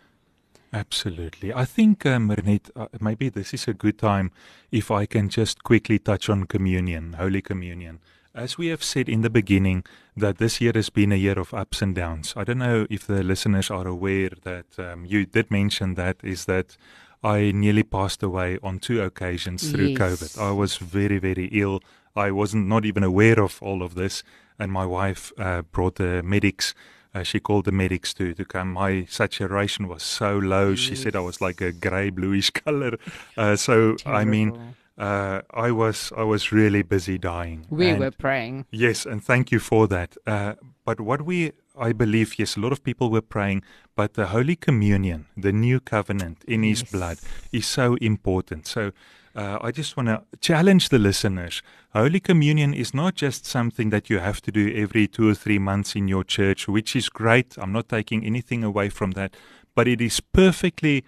[0.74, 1.52] Absolutely.
[1.54, 4.32] I think, um, uh, maybe this is a good time
[4.72, 8.00] if I can just quickly touch on communion, Holy Communion.
[8.34, 9.84] As we have said in the beginning,
[10.16, 12.34] that this year has been a year of ups and downs.
[12.37, 16.46] I don't know if the listeners are aware that um, you did mention that, is
[16.46, 16.76] that
[17.22, 19.98] I nearly passed away on two occasions through Yes.
[19.98, 20.42] COVID.
[20.42, 21.80] I was very, very ill.
[22.16, 24.24] I wasn't not even aware of all of this,
[24.58, 26.74] and my wife uh, brought the medics.
[27.14, 28.72] Uh, she called the medics to to come.
[28.72, 30.74] My saturation was so low.
[30.74, 32.98] She said I was like a grey bluish color.
[33.37, 34.59] Uh, so I mean,
[34.98, 37.66] uh, I was I was really busy dying.
[37.70, 38.64] We And- were praying.
[38.70, 40.16] Yes, and thank you for that.
[40.27, 41.53] Uh, but what we,
[41.88, 43.62] I believe, yes, a lot of people were praying,
[43.96, 46.90] but the Holy Communion, the new covenant in His Yes.
[46.92, 47.18] blood,
[47.53, 48.66] is so important.
[48.66, 48.90] So
[49.35, 51.62] uh, I just want to challenge the listeners.
[51.92, 55.59] Holy Communion is not just something that you have to do every two or three
[55.59, 57.57] months in your church, which is great.
[57.59, 59.35] I'm not taking anything away from that,
[59.74, 61.05] but it is perfectly.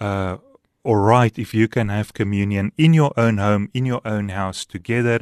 [0.00, 0.38] Uh,
[0.84, 4.64] all right if you can have communion in your own home, in your own house,
[4.64, 5.20] together.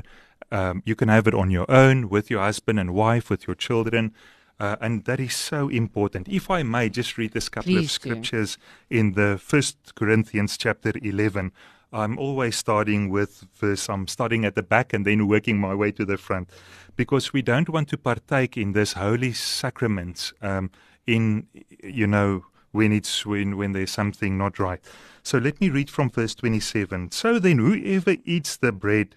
[0.53, 3.57] Um, you can have it on your own with your husband and wife, with your
[3.57, 4.15] children.
[4.61, 6.29] Uh, and that is so important.
[6.29, 8.09] If I may just read this couple Please of do.
[8.11, 11.53] scriptures in the First Corinthians chapter 11.
[11.93, 15.93] I'm always starting with verse, I'm starting at the back and then working my way
[15.93, 16.51] to the front
[16.97, 20.71] because we don't want to partake in this holy sacrament um,
[21.07, 21.47] in,
[21.83, 24.81] you know, when it's when when there's something not right.
[25.23, 27.11] So let me read from verse 27.
[27.13, 29.17] So then whoever eats the bread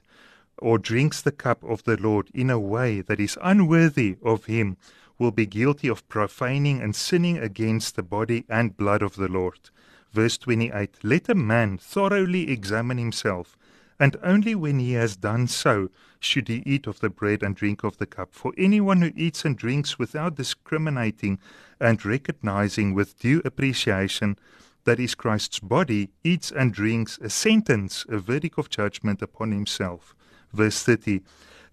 [0.57, 4.77] or drinks the cup of the Lord in a way that is unworthy of him
[5.17, 9.69] will be guilty of profaning and sinning against the body and blood of the Lord.
[10.11, 13.57] Verse 28 Let a man thoroughly examine himself,
[13.99, 15.89] and only when he has done so
[16.19, 18.33] should he eat of the bread and drink of the cup.
[18.33, 21.39] For anyone who eats and drinks without discriminating
[21.79, 24.37] and recognizing with due appreciation
[24.85, 30.15] that is Christ's body, eats and drinks a sentence, a verdict of judgment upon himself.
[30.53, 31.21] Verse 30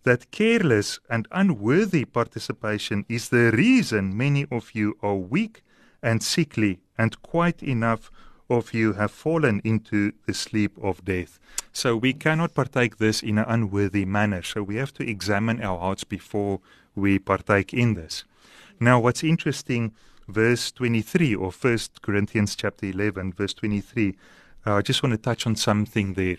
[0.02, 5.62] That careless and unworthy participation is the reason many of you are weak
[6.02, 8.10] and sickly, and quite enough
[8.48, 11.38] of you have fallen into the sleep of death.
[11.72, 14.42] So we cannot partake this in an unworthy manner.
[14.42, 16.60] So we have to examine our hearts before
[16.94, 18.24] we partake in this.
[18.80, 19.92] Now, what's interesting,
[20.28, 24.16] verse 23 or First Corinthians chapter 11, verse 23.
[24.66, 26.36] uh, I just want to touch on something there.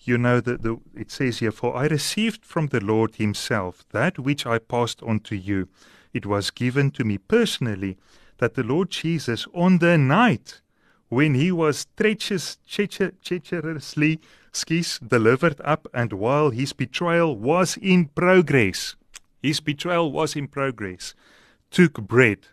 [0.00, 4.18] You know that the, it says here, "For I received from the Lord Himself that
[4.18, 5.68] which I passed on to you.
[6.14, 7.98] It was given to me personally
[8.38, 10.60] that the Lord Jesus, on the night
[11.08, 14.20] when He was treacherous, treacher- treacherously
[14.52, 18.96] skis, delivered up, and while His betrayal was in progress,
[19.42, 21.14] His betrayal was in progress."
[21.70, 22.48] took bread.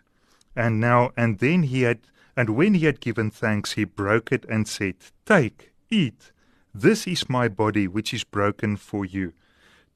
[0.54, 2.00] And now and then he had
[2.36, 6.32] and when he had given thanks he broke it and said take eat.
[6.74, 9.32] This is my body which is broken for you.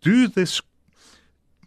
[0.00, 0.60] Do this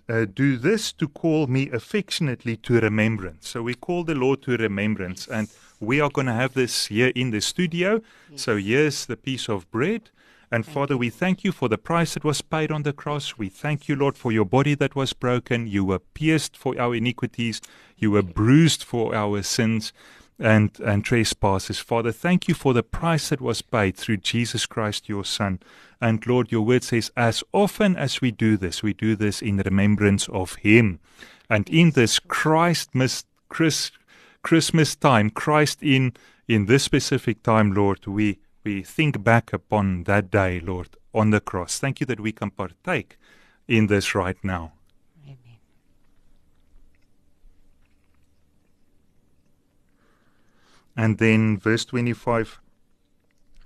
[0.10, 3.48] uh, do this to call me affectionately to remembrance.
[3.48, 5.28] So we call the lord to remembrance.
[5.28, 5.50] And
[5.86, 8.02] we are going to have this here in the studio
[8.36, 10.10] so here's the piece of bread
[10.54, 13.40] and Father, we thank you for the price that was paid on the cross.
[13.40, 15.66] We thank you, Lord, for your body that was broken.
[15.66, 17.60] You were pierced for our iniquities.
[17.98, 19.94] You were bruised for our sins
[20.38, 21.80] and, and trespasses.
[21.80, 25.60] Father, thank you for the price that was paid through Jesus Christ, your Son.
[26.00, 29.58] And Lord, your word says, as often as we do this, we do this in
[29.58, 31.00] remembrance of Him.
[31.50, 33.90] And in this Christ mis- Chris,
[34.44, 36.14] Christmas time, Christ in
[36.48, 41.40] in this specific time, Lord, we we think back upon that day, Lord, on the
[41.40, 41.80] cross.
[41.80, 43.18] Thank you that we can partake
[43.68, 44.74] in this right now.
[45.26, 45.60] Amen.
[50.96, 52.60] And then verse 25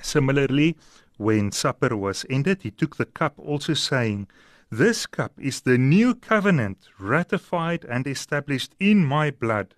[0.01, 0.77] Similarly,
[1.17, 4.27] when supper was ended, he took the cup, also saying,
[4.69, 9.73] This cup is the new covenant, ratified and established in my blood.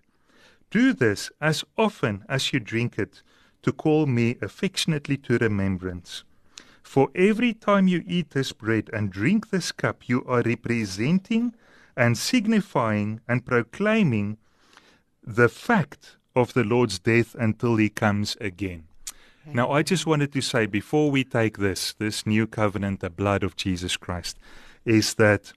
[0.72, 3.24] Do this as often as you drink it,
[3.63, 6.24] to call me affectionately to remembrance.
[6.84, 11.53] For every time you eat this bread and drink this cup, you are representing
[11.95, 14.38] and signifying and proclaiming
[15.24, 18.86] the fact of the Lord's death until he comes again.
[19.51, 23.43] Now, I just wanted to say before we take this, this new covenant, the blood
[23.43, 24.38] of Jesus Christ,
[24.86, 25.53] is that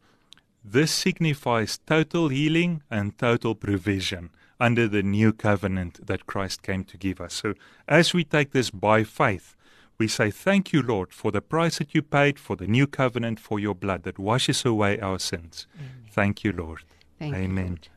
[0.65, 4.31] this signifies total healing and total provision
[4.63, 7.35] under the new covenant that Christ came to give us.
[7.35, 7.55] So,
[7.89, 9.57] as we take this by faith,
[9.99, 13.41] we say, Thank you, Lord, for the price that you paid, for the new covenant,
[13.41, 15.67] for your blood that washes away our sins.
[16.13, 16.83] Thank you, Lord.
[17.19, 17.67] Thank you, Amen.
[17.67, 17.89] Lord.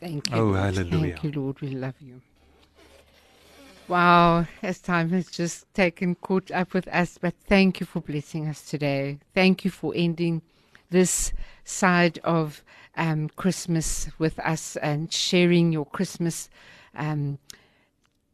[0.00, 0.36] Thank you.
[0.36, 0.60] Oh, Lord.
[0.60, 1.18] hallelujah.
[1.18, 1.60] Thank you, Lord.
[1.60, 2.22] We love you.
[3.88, 8.48] Wow, as time has just taken caught up with us, but thank you for blessing
[8.48, 9.18] us today.
[9.34, 10.40] Thank you for ending
[10.94, 11.32] this
[11.64, 12.62] side of
[12.96, 16.48] um, Christmas with us and sharing your Christmas
[16.94, 17.38] um,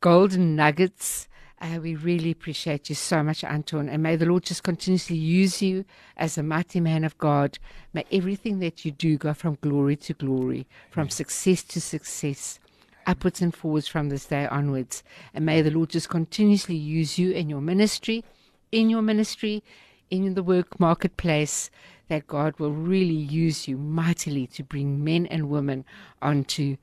[0.01, 1.27] golden nuggets.
[1.63, 3.89] Uh, we really appreciate you so much, Anton.
[3.89, 5.85] And may the Lord just continuously use you
[6.17, 7.59] as a mighty man of God.
[7.93, 12.59] May everything that you do go from glory to glory, from success to success.
[13.07, 15.03] upwards and forwards from this day onwards.
[15.35, 18.25] And may the Lord just continuously use you in your ministry,
[18.71, 19.63] in your ministry,
[20.11, 21.71] in the work marketplace,
[22.11, 25.85] that God will really use you mightily to bring men and women
[26.21, 26.77] onto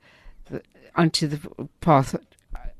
[0.46, 0.62] the,
[0.96, 2.16] onto the path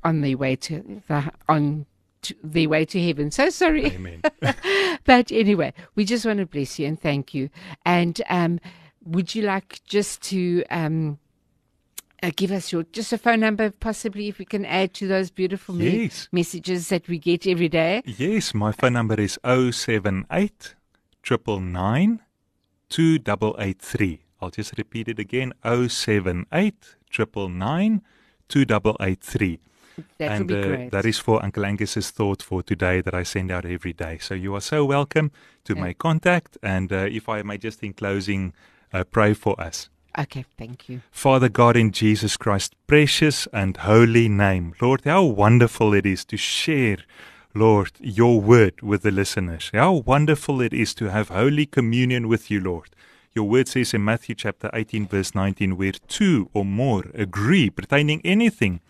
[0.03, 1.85] on their way to the on
[2.23, 3.29] to their way to heaven.
[3.29, 3.85] So sorry.
[3.85, 4.23] Amen.
[5.05, 7.51] but anyway, we just want to bless you and thank you.
[7.85, 8.59] And um,
[9.05, 11.19] would you like just to um,
[12.23, 15.29] uh, give us your just a phone number, possibly if we can add to those
[15.29, 18.01] beautiful me- messages that we get every day?
[18.05, 20.73] Yes, my phone number is 078
[21.23, 22.21] 999
[22.89, 24.21] 2883.
[24.41, 28.01] I'll just repeat it again 078 999
[28.47, 29.59] 2883.
[30.17, 33.65] That and uh, that is for Uncle Angus's thought for today that I send out
[33.65, 34.17] every day.
[34.17, 35.31] So you are so welcome
[35.65, 35.83] to Yeah.
[35.83, 36.57] make contact.
[36.63, 38.53] And uh, if I may just in closing
[38.93, 39.89] uh, pray for us.
[40.17, 41.01] okay, thank you.
[41.11, 46.37] Father God, in Jesus Christ's precious and holy name, Lord, how wonderful it is to
[46.37, 46.97] share,
[47.55, 49.71] Lord, your word with the listeners.
[49.73, 52.89] How wonderful it is to have holy communion with you, Lord.
[53.33, 58.21] Your word says in Matthew chapter 18, verse 19, where two or more agree pertaining
[58.23, 58.81] anything,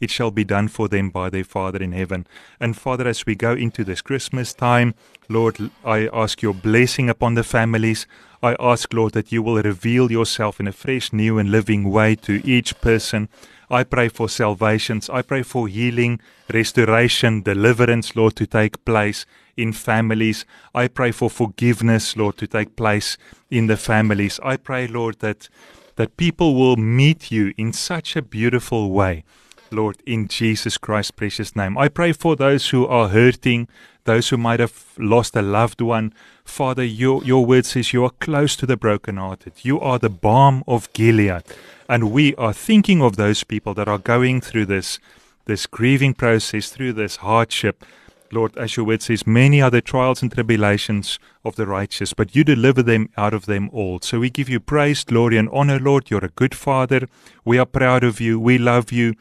[0.00, 2.26] it shall be done for them by their Father in heaven.
[2.58, 4.94] And Father, as we go into this Christmas time,
[5.28, 8.06] Lord, I ask your blessing upon the families.
[8.42, 12.14] I ask, Lord, that you will reveal yourself in a fresh, new, and living way
[12.16, 13.28] to each person.
[13.70, 15.10] I pray for salvations.
[15.10, 16.20] I pray for healing,
[16.52, 20.44] restoration, deliverance, Lord, to take place in families.
[20.74, 23.16] I pray for forgiveness, Lord, to take place
[23.50, 24.38] in the families.
[24.42, 25.48] I pray, Lord, that
[25.96, 29.24] that people will meet you in such a beautiful way.
[29.70, 31.76] Lord, in Jesus Christ's precious name.
[31.76, 33.68] I pray for those who are hurting,
[34.04, 36.12] those who might have lost a loved one.
[36.44, 39.52] Father, your, your word says you are close to the brokenhearted.
[39.62, 41.42] You are the balm of Gilead.
[41.88, 44.98] And we are thinking of those people that are going through this,
[45.46, 47.84] this grieving process, through this hardship.
[48.32, 52.34] Lord, as your word says, many are the trials and tribulations of the righteous, but
[52.34, 54.00] you deliver them out of them all.
[54.00, 56.10] So we give you praise, glory, and honor, Lord.
[56.10, 57.08] You're a good Father.
[57.44, 58.40] We are proud of you.
[58.40, 59.14] We love you.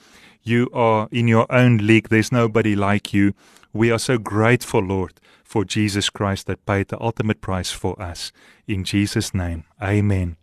[0.48, 2.10] You are in your own league.
[2.10, 3.34] There's nobody like you.
[3.74, 8.32] We are so grateful, Lord, for Jesus Christ that paid the ultimate price for us.
[8.68, 10.38] In Jesus' name, amen.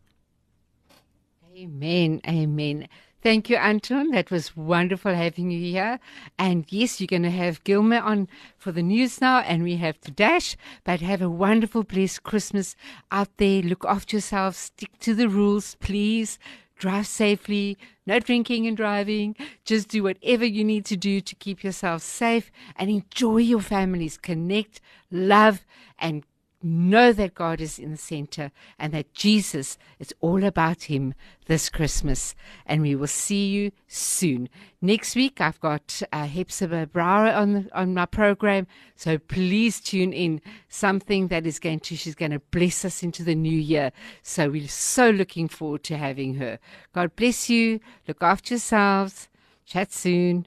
[1.56, 2.20] Amen.
[2.26, 2.88] Amen.
[3.22, 4.10] Thank you, Anton.
[4.10, 6.00] That was wonderful having you here.
[6.36, 8.26] And yes, you're going to have Gilmer on
[8.58, 10.56] for the news now, and we have to dash.
[10.82, 12.74] But have a wonderful, blessed Christmas
[13.12, 13.62] out there.
[13.62, 14.56] Look after yourselves.
[14.56, 16.40] Stick to the rules, please.
[16.82, 17.78] Drive safely.
[18.06, 19.36] No drinking and driving.
[19.64, 24.18] Just do whatever you need to do to keep yourself safe and enjoy your families.
[24.18, 25.64] Connect, love,
[26.00, 26.24] and
[26.62, 31.14] know that God is in the center and that Jesus is all about Him
[31.46, 32.34] this Christmas.
[32.66, 34.48] And we will see you soon.
[34.80, 38.66] Next week, I've got uh, Hepzibah Brower on, on my program.
[38.96, 40.40] So please tune in.
[40.68, 43.92] Something that is going to, she's going to bless us into the new year.
[44.22, 46.58] So we're so looking forward to having her.
[46.94, 47.80] God bless you.
[48.06, 49.28] Look after yourselves.
[49.64, 50.46] Chat soon.